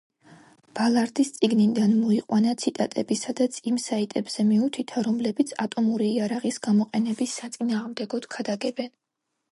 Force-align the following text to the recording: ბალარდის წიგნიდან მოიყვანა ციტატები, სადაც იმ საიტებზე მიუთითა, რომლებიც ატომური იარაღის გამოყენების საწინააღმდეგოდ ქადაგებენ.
ბალარდის 0.77 1.27
წიგნიდან 1.35 1.93
მოიყვანა 2.05 2.53
ციტატები, 2.63 3.17
სადაც 3.21 3.59
იმ 3.73 3.77
საიტებზე 3.85 4.47
მიუთითა, 4.49 5.05
რომლებიც 5.09 5.53
ატომური 5.67 6.11
იარაღის 6.17 6.59
გამოყენების 6.69 7.39
საწინააღმდეგოდ 7.43 8.31
ქადაგებენ. 8.37 8.95